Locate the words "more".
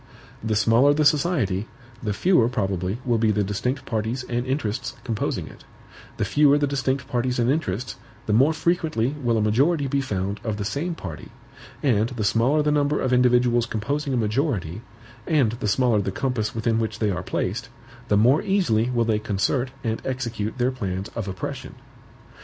8.33-8.51, 18.17-18.41